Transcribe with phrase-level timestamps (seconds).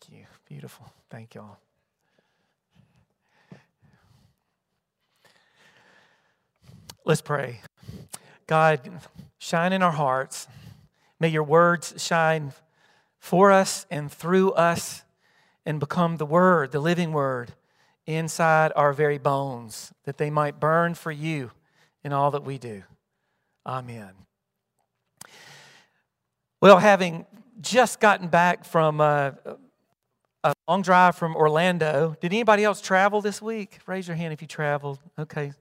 [0.00, 0.26] Thank you.
[0.48, 0.86] Beautiful.
[1.10, 1.56] Thank y'all.
[7.04, 7.62] Let's pray.
[8.46, 8.80] God,
[9.38, 10.46] shine in our hearts.
[11.18, 12.52] May your words shine
[13.18, 15.02] for us and through us
[15.66, 17.54] and become the Word, the living Word,
[18.06, 21.50] inside our very bones, that they might burn for you
[22.04, 22.84] in all that we do.
[23.66, 24.10] Amen.
[26.60, 27.26] Well, having
[27.60, 29.36] just gotten back from a,
[30.52, 33.78] a long drive from Orlando, did anybody else travel this week?
[33.86, 34.98] Raise your hand if you traveled.
[35.18, 35.52] Okay.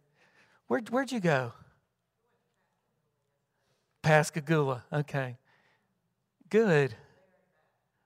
[0.67, 1.53] Where, where'd you go?
[4.03, 4.83] Pascagoula.
[4.91, 5.37] Okay.
[6.49, 6.95] Good.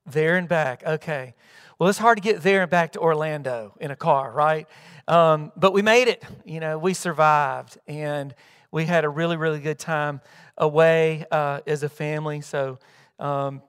[0.06, 0.84] There and back.
[0.86, 1.36] Okay.
[1.78, 4.68] Well, it's hard to get there and back to Orlando in a car, right?
[5.08, 6.24] Um, but we made it.
[6.46, 8.36] You know, we survived, and
[8.72, 10.22] we had a really, really good time
[10.58, 12.42] away uh, as a family.
[12.42, 12.80] So,
[13.20, 13.62] um,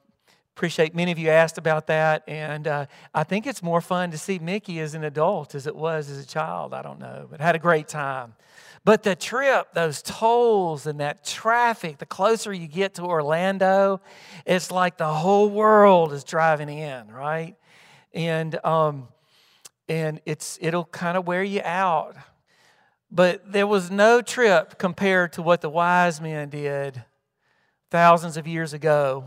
[0.55, 4.19] appreciate many of you asked about that, and uh, I think it's more fun to
[4.19, 6.74] see Mickey as an adult as it was as a child.
[6.74, 8.35] I don't know, but had a great time.
[8.85, 14.01] But the trip, those tolls and that traffic, the closer you get to Orlando,
[14.45, 17.57] it's like the whole world is driving in, right?
[18.12, 19.09] And um,
[19.88, 22.16] and it's it'll kind of wear you out.
[23.10, 27.05] But there was no trip compared to what the wise men did
[27.90, 29.27] thousands of years ago.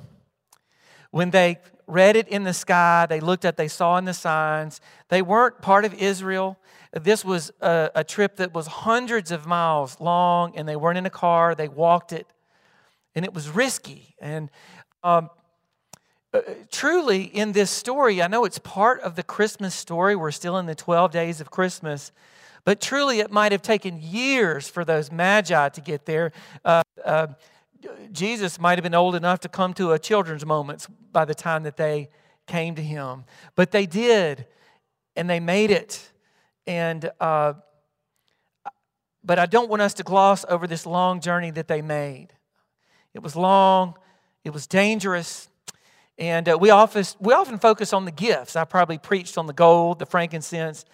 [1.15, 4.81] When they read it in the sky, they looked at, they saw in the signs.
[5.07, 6.59] They weren't part of Israel.
[6.91, 11.05] This was a, a, trip that was hundreds of miles long, and they weren't in
[11.05, 12.27] a car, they walked it,
[13.15, 14.13] and it was risky.
[14.19, 14.51] And
[15.05, 15.29] um,
[16.33, 20.17] uh, truly, in this story, I know it's part of the Christmas story.
[20.17, 22.11] We're still in the 12 days of Christmas.
[22.65, 26.33] But truly, it might have taken years for those magi to get there.
[26.65, 27.27] Uh, uh,
[28.11, 31.63] Jesus might have been old enough to come to a children's moments by the time
[31.63, 32.09] that they
[32.47, 33.25] came to him.
[33.55, 34.45] But they did,
[35.15, 36.11] and they made it.
[36.67, 37.53] And uh,
[39.23, 42.27] but I don't want us to gloss over this long journey that they made.
[43.13, 43.95] It was long,
[44.43, 45.49] it was dangerous,
[46.17, 48.55] and uh, we often we often focus on the gifts.
[48.55, 50.85] I probably preached on the gold, the frankincense,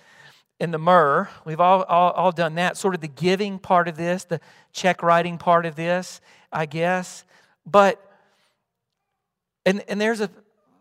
[0.59, 1.27] and the myrrh.
[1.43, 2.77] We've all, all, all done that.
[2.77, 4.39] Sort of the giving part of this, the
[4.71, 7.23] check writing part of this, I guess.
[7.65, 7.99] But
[9.65, 10.29] and and there's a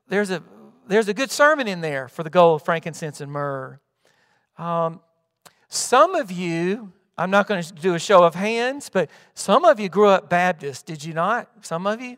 [0.08, 0.42] there's a
[0.88, 3.78] there's a good sermon in there for the gold, frankincense, and myrrh.
[4.58, 5.00] Um,
[5.68, 9.78] some of you, I'm not going to do a show of hands, but some of
[9.78, 11.48] you grew up Baptist, did you not?
[11.60, 12.16] Some of you?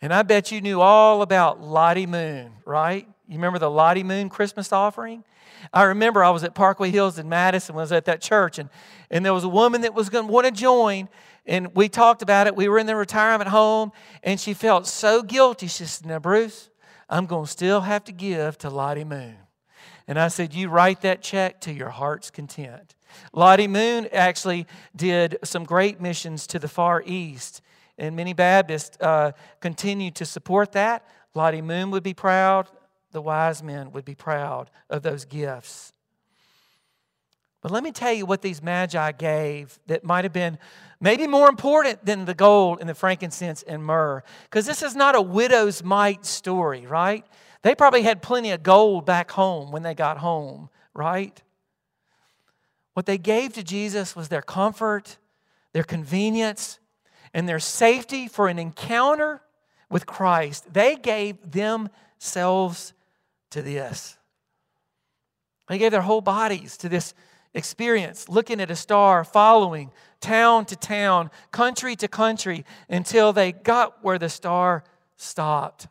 [0.00, 3.06] And I bet you knew all about Lottie Moon, right?
[3.28, 5.24] You remember the Lottie Moon Christmas offering?
[5.72, 8.68] I remember I was at Parkway Hills in Madison, was at that church, and,
[9.10, 11.08] and there was a woman that was going to want to join,
[11.46, 12.54] and we talked about it.
[12.54, 13.92] We were in the retirement home,
[14.22, 15.68] and she felt so guilty.
[15.68, 16.68] She said, Now, Bruce,
[17.08, 19.36] I'm going to still have to give to Lottie Moon.
[20.06, 22.94] And I said, You write that check to your heart's content.
[23.32, 27.62] Lottie Moon actually did some great missions to the Far East,
[27.96, 31.06] and many Baptists uh, continue to support that.
[31.34, 32.68] Lottie Moon would be proud,
[33.14, 35.92] the wise men would be proud of those gifts.
[37.62, 40.58] But let me tell you what these magi gave that might have been
[41.00, 44.22] maybe more important than the gold and the frankincense and myrrh.
[44.42, 47.24] Because this is not a widow's mite story, right?
[47.62, 51.40] They probably had plenty of gold back home when they got home, right?
[52.92, 55.18] What they gave to Jesus was their comfort,
[55.72, 56.80] their convenience,
[57.32, 59.40] and their safety for an encounter
[59.88, 60.74] with Christ.
[60.74, 62.92] They gave themselves
[63.54, 64.18] to this.
[65.68, 67.14] They gave their whole bodies to this
[67.54, 74.02] experience, looking at a star, following town to town, country to country, until they got
[74.02, 74.84] where the star
[75.16, 75.86] stopped.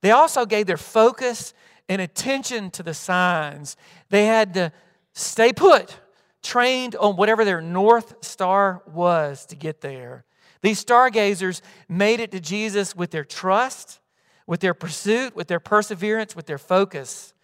[0.00, 1.52] They also gave their focus
[1.88, 3.76] and attention to the signs.
[4.08, 4.72] They had to
[5.12, 5.98] stay put,
[6.42, 10.24] trained on whatever their North Star was to get there.
[10.62, 14.00] These stargazers made it to Jesus with their trust,
[14.46, 17.34] with their pursuit, with their perseverance, with their focus.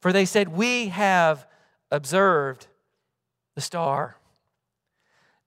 [0.00, 1.46] For they said, We have
[1.90, 2.66] observed
[3.54, 4.16] the star.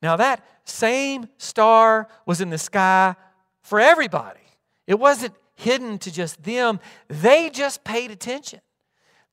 [0.02, 3.16] Now, that same star was in the sky
[3.62, 4.40] for everybody.
[4.88, 6.80] It wasn't hidden to just them.
[7.08, 8.62] They just paid attention.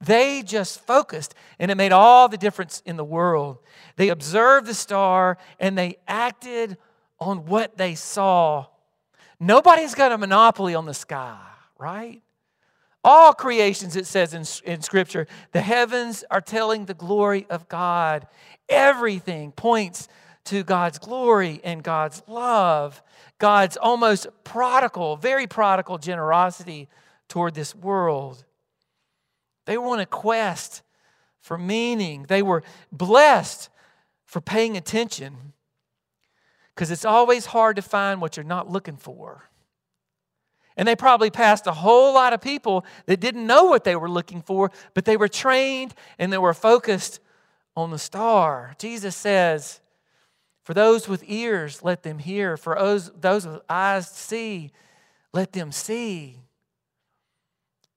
[0.00, 3.58] They just focused, and it made all the difference in the world.
[3.96, 6.76] They observed the star and they acted
[7.20, 8.66] on what they saw.
[9.38, 11.38] Nobody's got a monopoly on the sky,
[11.82, 12.22] right?
[13.04, 18.28] All creations, it says in, in Scripture, the heavens are telling the glory of God.
[18.68, 20.08] Everything points
[20.44, 23.02] to God's glory and God's love,
[23.38, 26.88] God's almost prodigal, very prodigal generosity
[27.28, 28.44] toward this world.
[29.66, 30.82] They were on a quest
[31.40, 32.26] for meaning.
[32.28, 32.62] They were
[32.92, 33.68] blessed
[34.24, 35.52] for paying attention
[36.74, 39.48] because it's always hard to find what you're not looking for.
[40.76, 44.08] And they probably passed a whole lot of people that didn't know what they were
[44.08, 47.20] looking for, but they were trained and they were focused
[47.76, 48.74] on the star.
[48.78, 49.80] Jesus says,
[50.64, 52.56] For those with ears, let them hear.
[52.56, 54.72] For those, those with eyes to see,
[55.32, 56.38] let them see.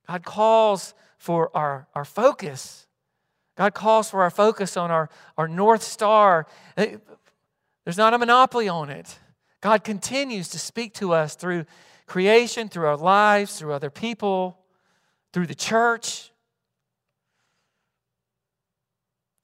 [0.08, 2.88] God calls for our, our focus.
[3.58, 6.46] God calls for our focus on our, our North Star.
[6.78, 6.86] Uh,
[7.84, 9.20] there's not a monopoly on it.
[9.62, 11.66] God continues to speak to us through
[12.06, 14.60] creation, through our lives, through other people,
[15.34, 16.32] through the church.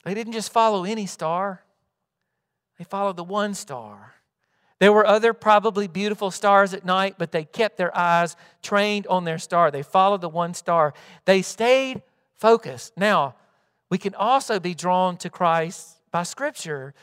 [0.04, 1.64] They didn't just follow any star,
[2.78, 4.16] they followed the one star.
[4.80, 9.26] There were other probably beautiful stars at night, but they kept their eyes trained on
[9.26, 9.70] their star.
[9.70, 10.96] They followed the one star.
[11.26, 12.02] They stayed
[12.34, 12.98] focused.
[12.98, 13.36] Now,
[13.92, 16.96] we can also be drawn to Christ by Scripture,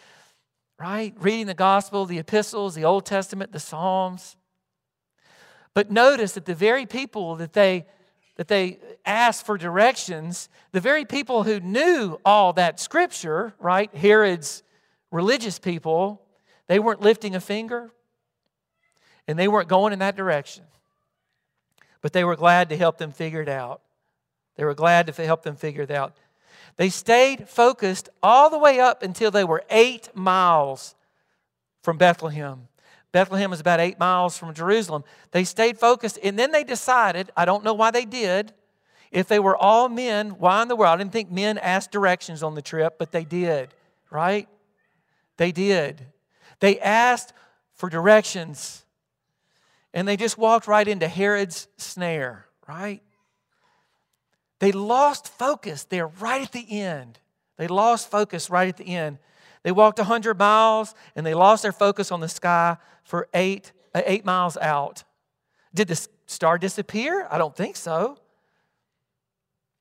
[0.77, 1.15] right?
[1.21, 4.35] Reading the gospel, the epistles, the Old Testament, the Psalms.
[5.79, 7.87] But notice that the very people that they
[8.35, 13.89] that they asked for directions, the very people who knew all that scripture, right?
[13.95, 14.65] Herod's
[15.13, 16.21] religious people,
[16.67, 17.93] they weren't lifting a finger
[19.29, 20.65] and they weren't going in that direction.
[22.01, 23.81] But they were glad to help them figure it out.
[24.57, 26.17] They were glad to help them figure it out.
[26.77, 30.97] They stayed focused all the way up until they were eight miles
[31.85, 32.67] from Bethlehem.
[33.13, 35.05] Bethlehem is about eight miles from Jerusalem.
[35.31, 38.53] They stayed focused, and then they decided, I don't know why they did.
[39.11, 40.95] If they were all men, why in the world?
[40.95, 43.73] I didn't think men asked directions on the trip, but they did,
[44.11, 44.49] right?
[45.39, 46.07] They did.
[46.61, 47.33] They asked
[47.75, 48.85] for directions,
[49.95, 53.03] and they just walked right into Herod's snare, right?
[54.59, 57.21] They lost focus there right at the end.
[57.57, 59.19] They lost focus right at the end.
[59.69, 64.01] They walked 100 miles and they lost their focus on the sky for eight, uh,
[64.07, 65.05] eight miles out.
[65.75, 67.29] Did the star disappear?
[67.31, 68.17] I don't think so.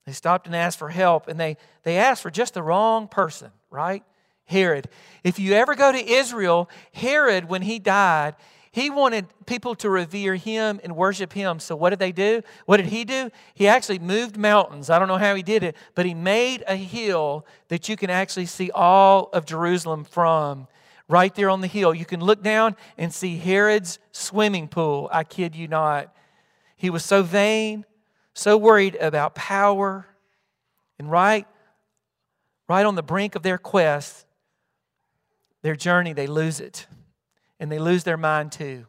[0.06, 3.50] They stopped and asked for help, and they, they asked for just the wrong person,
[3.70, 4.04] right?
[4.44, 4.90] Herod.
[5.24, 8.36] If you ever go to Israel, Herod, when he died,
[8.78, 11.60] he wanted people to revere him and worship him.
[11.60, 12.44] So, what did they do?
[12.68, 13.32] What did he do?
[13.56, 14.92] He actually moved mountains.
[14.92, 18.12] I don't know how he did it, but he made a hill that you can
[18.12, 20.68] actually see all of Jerusalem from.
[21.10, 21.92] Right there on the hill.
[21.92, 25.10] You can look down and see Herod's swimming pool.
[25.12, 26.14] I kid you not.
[26.76, 27.84] He was so vain,
[28.36, 30.06] so worried about power.
[31.00, 31.48] And right,
[32.70, 34.28] right on the brink of their quest,
[35.64, 36.86] their journey, they lose it
[37.60, 38.86] and they lose their mind too.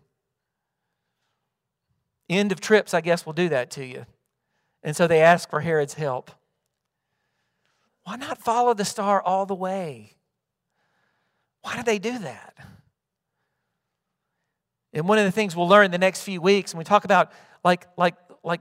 [2.28, 4.04] End of trips, I guess, will do that to you.
[4.82, 6.30] And so they ask for Herod's help.
[8.04, 10.12] Why not follow the star all the way?
[11.62, 12.54] Why did they do that?
[14.92, 17.32] And one of the things we'll learn the next few weeks, when we talk about
[17.64, 18.60] like, like, like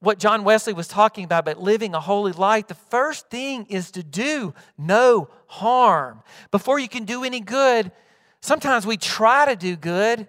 [0.00, 3.90] what John Wesley was talking about, about living a holy life, the first thing is
[3.92, 6.22] to do no harm.
[6.50, 7.92] Before you can do any good,
[8.40, 10.28] Sometimes we try to do good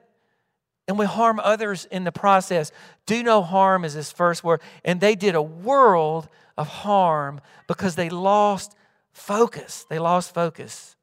[0.88, 2.72] and we harm others in the process.
[3.06, 4.62] Do no harm is his first word.
[4.84, 8.76] And they did a world of harm because they lost
[9.12, 9.86] focus.
[9.90, 10.96] They lost focus.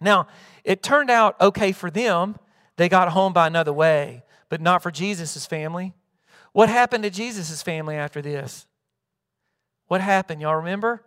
[0.00, 0.28] Now,
[0.64, 2.36] it turned out okay for them.
[2.76, 5.94] They got home by another way, but not for Jesus' family.
[6.52, 8.66] What happened to Jesus' family after this?
[9.88, 10.40] What happened?
[10.40, 11.02] Y'all remember?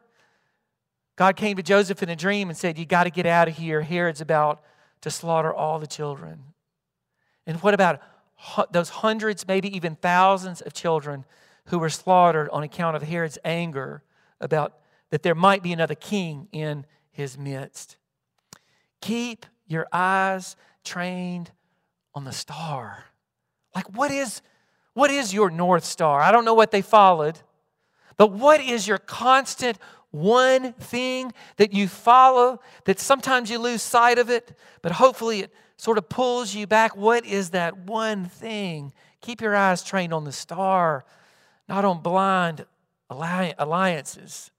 [1.15, 3.57] God came to Joseph in a dream and said, You got to get out of
[3.57, 3.81] here.
[3.81, 4.61] Herod's about
[5.05, 6.39] to slaughter all the children.
[7.45, 8.01] And what about
[8.71, 11.25] those hundreds, maybe even thousands of children
[11.65, 14.01] who were slaughtered on account of Herod's anger
[14.41, 14.79] about
[15.11, 17.97] that there might be another king in his midst?
[18.99, 21.51] Keep your eyes trained
[22.15, 23.03] on the star.
[23.75, 24.41] Like what is
[24.95, 26.19] what is your north star?
[26.19, 27.37] I don't know what they followed,
[28.17, 29.77] but what is your constant
[30.15, 35.53] one thing that you follow that sometimes you lose sight of it, but hopefully it
[35.77, 36.95] sort of pulls you back.
[36.95, 38.93] What is that one thing?
[39.21, 41.05] Keep your eyes trained on the star,
[41.67, 42.65] not on blind
[43.09, 44.51] alliances.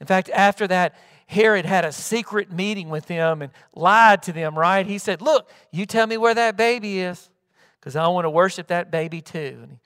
[0.00, 0.96] In fact, after that,
[1.26, 4.84] Herod had a secret meeting with them and lied to them, right?
[4.84, 7.30] He said, Look, you tell me where that baby is,
[7.78, 9.58] because I want to worship that baby too.
[9.62, 9.78] And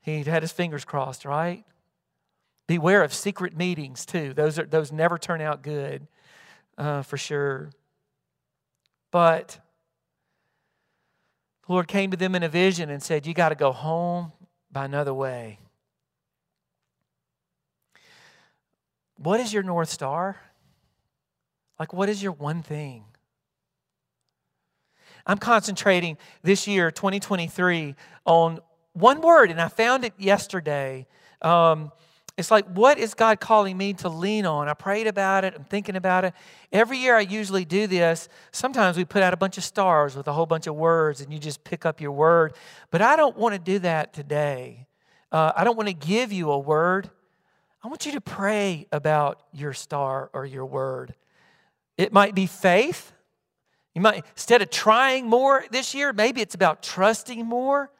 [0.00, 1.64] he had his fingers crossed, right?
[2.66, 4.34] Beware of secret meetings, too.
[4.34, 6.06] Those, are, those never turn out good,
[6.76, 7.70] uh, for sure.
[9.10, 9.58] But
[11.66, 14.32] the Lord came to them in a vision and said, You got to go home
[14.70, 15.58] by another way.
[19.16, 20.36] What is your North Star?
[21.78, 23.04] Like, what is your one thing?
[25.26, 27.94] I'm concentrating this year, 2023,
[28.24, 28.60] on
[28.92, 31.06] one word, and I found it yesterday.
[31.42, 31.90] Um,
[32.36, 34.68] it's like, what is God calling me to lean on?
[34.68, 36.34] I prayed about it, I'm thinking about it.
[36.70, 38.28] Every year I usually do this.
[38.52, 41.32] Sometimes we put out a bunch of stars with a whole bunch of words, and
[41.32, 42.54] you just pick up your word.
[42.90, 44.86] But I don't want to do that today.
[45.32, 47.10] Uh, I don't want to give you a word.
[47.82, 51.14] I want you to pray about your star or your word.
[51.96, 53.12] It might be faith.
[53.94, 57.90] You might, instead of trying more this year, maybe it's about trusting more.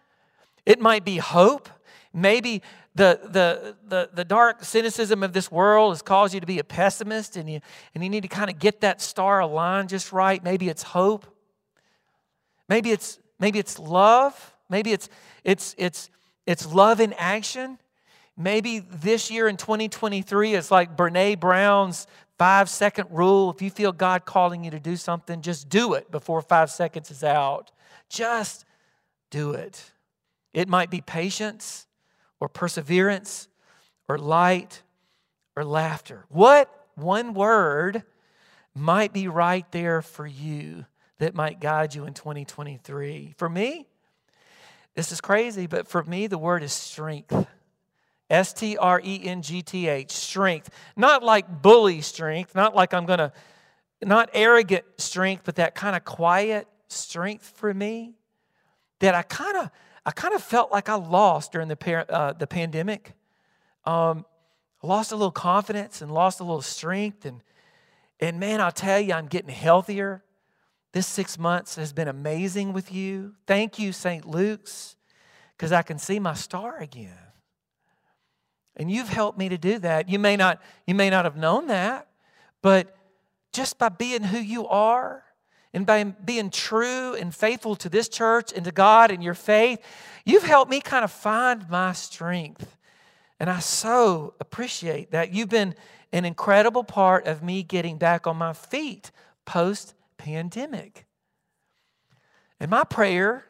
[0.66, 1.70] It might be hope.
[2.12, 2.62] Maybe
[2.96, 6.64] the, the, the, the dark cynicism of this world has caused you to be a
[6.64, 7.60] pessimist and you,
[7.94, 10.42] and you need to kind of get that star aligned just right.
[10.42, 11.26] Maybe it's hope.
[12.70, 14.54] Maybe it's, maybe it's love.
[14.70, 15.10] Maybe it's,
[15.44, 16.08] it's, it's,
[16.46, 17.78] it's love in action.
[18.34, 22.06] Maybe this year in 2023, it's like Brene Brown's
[22.38, 23.50] five second rule.
[23.50, 27.10] If you feel God calling you to do something, just do it before five seconds
[27.10, 27.72] is out.
[28.08, 28.64] Just
[29.30, 29.92] do it.
[30.54, 31.85] It might be patience
[32.40, 33.48] or perseverance
[34.08, 34.82] or light
[35.56, 36.24] or laughter.
[36.28, 38.02] What one word
[38.74, 40.84] might be right there for you
[41.18, 43.34] that might guide you in 2023?
[43.36, 43.86] For me,
[44.94, 47.46] this is crazy, but for me, the word is strength.
[48.28, 50.70] S T R E N G T H, strength.
[50.96, 53.32] Not like bully strength, not like I'm going to,
[54.02, 58.14] not arrogant strength, but that kind of quiet strength for me
[58.98, 59.70] that I kind of,
[60.06, 63.14] I kind of felt like I lost during the, uh, the pandemic.
[63.84, 64.24] Um,
[64.80, 67.24] lost a little confidence and lost a little strength.
[67.24, 67.42] And,
[68.20, 70.22] and man, I'll tell you, I'm getting healthier.
[70.92, 73.34] This six months has been amazing with you.
[73.48, 74.24] Thank you, St.
[74.24, 74.94] Luke's,
[75.56, 77.18] because I can see my star again.
[78.76, 80.08] And you've helped me to do that.
[80.08, 82.06] You may not, you may not have known that,
[82.62, 82.96] but
[83.52, 85.24] just by being who you are
[85.76, 89.78] and by being true and faithful to this church and to God and your faith,
[90.24, 92.78] you've helped me kind of find my strength.
[93.38, 95.34] And I so appreciate that.
[95.34, 95.74] You've been
[96.12, 99.10] an incredible part of me getting back on my feet
[99.44, 101.04] post pandemic.
[102.58, 103.44] And my prayer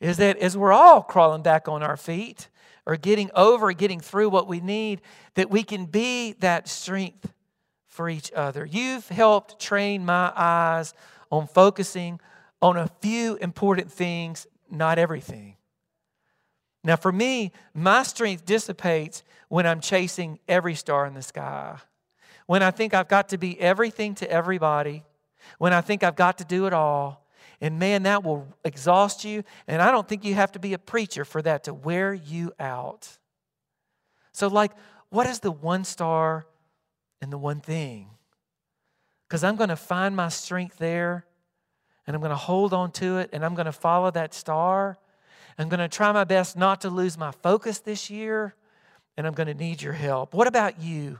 [0.00, 2.48] is that as we're all crawling back on our feet,
[2.86, 5.00] or getting over, getting through what we need,
[5.36, 7.32] that we can be that strength
[7.86, 8.66] for each other.
[8.66, 10.92] You've helped train my eyes
[11.32, 12.20] on focusing
[12.60, 15.56] on a few important things, not everything.
[16.84, 21.78] Now, for me, my strength dissipates when I'm chasing every star in the sky.
[22.46, 25.04] When I think I've got to be everything to everybody,
[25.58, 27.26] when I think I've got to do it all,
[27.60, 29.44] and man, that will exhaust you.
[29.68, 32.52] And I don't think you have to be a preacher for that to wear you
[32.58, 33.08] out.
[34.32, 34.72] So, like,
[35.10, 36.46] what is the one star
[37.20, 38.10] and the one thing?
[39.32, 41.24] Because I'm going to find my strength there
[42.06, 44.98] and I'm going to hold on to it and I'm going to follow that star.
[45.56, 48.54] I'm going to try my best not to lose my focus this year
[49.16, 50.34] and I'm going to need your help.
[50.34, 51.18] What about you?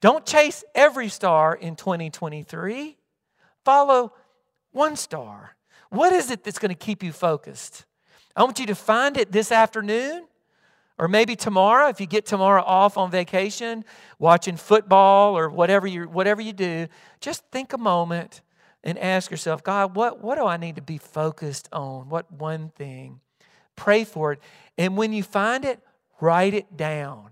[0.00, 2.96] Don't chase every star in 2023.
[3.66, 4.14] Follow
[4.72, 5.56] one star.
[5.90, 7.84] What is it that's going to keep you focused?
[8.34, 10.26] I want you to find it this afternoon
[11.00, 13.84] or maybe tomorrow if you get tomorrow off on vacation
[14.18, 16.86] watching football or whatever you whatever you do
[17.20, 18.42] just think a moment
[18.84, 22.08] and ask yourself god what, what do i need to be focused on?
[22.10, 23.20] What one thing?
[23.76, 24.40] Pray for it.
[24.76, 25.80] And when you find it
[26.20, 27.30] write it down.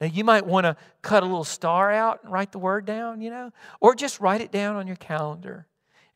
[0.00, 3.20] Now you might want to cut a little star out and write the word down
[3.20, 3.52] you know?
[3.80, 5.66] Or just write it down on your calendar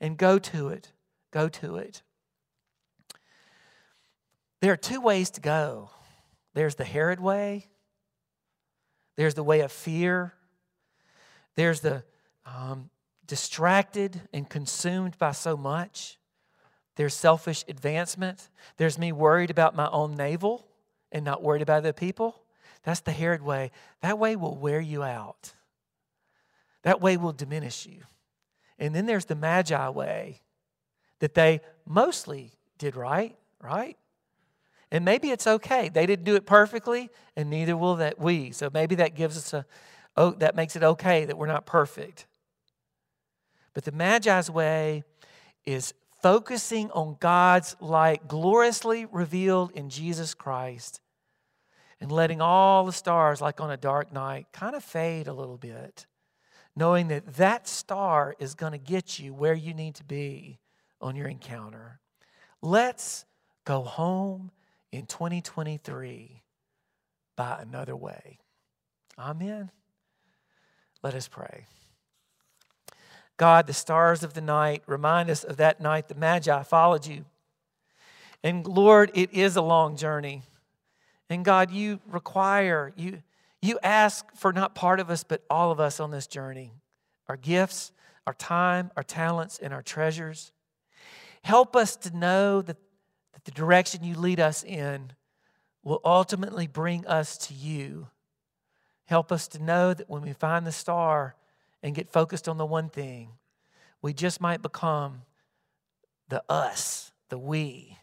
[0.01, 0.91] and go to it.
[1.31, 2.03] Go to it.
[4.63, 5.91] There are two ways to go
[6.55, 7.67] there's the Herod way,
[9.17, 10.33] there's the way of fear,
[11.55, 12.03] there's the
[12.47, 12.91] um,
[13.27, 16.19] distracted and consumed by so much.
[16.97, 18.49] There's selfish advancement.
[18.77, 20.67] There's me worried about my own navel
[21.11, 22.43] and not worried about other people.
[22.85, 23.71] That's the Herod way.
[24.01, 25.55] That way will wear you out.
[26.83, 28.03] That way will diminish you.
[28.79, 30.43] And then there's the Magi way
[31.21, 33.97] that they mostly did right, right?
[34.95, 35.89] And maybe it's okay.
[35.89, 38.53] They didn't do it perfectly, and neither will that we.
[38.53, 39.67] So maybe that gives us a,
[40.17, 42.27] oh, that makes it okay that we're not perfect.
[43.75, 45.03] But the Magi's way
[45.67, 51.01] is focusing on God's light gloriously revealed in Jesus Christ
[52.01, 55.59] and letting all the stars, like on a dark night, kind of fade a little
[55.59, 56.07] bit
[56.77, 60.59] knowing that that star is going to get you where you need to be
[61.01, 62.01] on your encounter.
[62.61, 63.25] Let's
[63.65, 64.51] go home
[64.95, 66.43] in 2023
[67.37, 68.39] by another way.
[69.19, 69.71] Amen.
[71.03, 71.67] Let us pray.
[73.37, 77.25] God, the stars of the night remind us of that night the Magi followed you.
[78.45, 80.43] And Lord, it is a long journey.
[81.29, 83.23] And God, you require, you,
[83.61, 86.73] you ask for not part of us, but all of us on this journey
[87.27, 87.91] our gifts,
[88.27, 90.53] our time, our talents, and our treasures.
[91.43, 92.77] Help us to know that,
[93.35, 95.13] that the direction you lead us in
[95.83, 98.09] will ultimately bring us to you.
[99.05, 101.37] Help us to know that when we find the star
[101.83, 103.29] and get focused on the one thing,
[104.01, 105.23] we just might become
[106.29, 107.99] the us, the we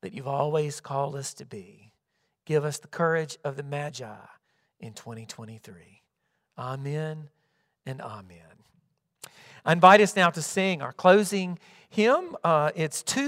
[0.00, 1.92] that you've always called us to be.
[2.44, 4.06] Give us the courage of the Magi
[4.80, 6.02] in 2023.
[6.58, 7.28] Amen
[7.86, 8.38] and amen.
[9.64, 12.36] I invite us now to sing our closing hymn.
[12.42, 13.20] Uh, it's two.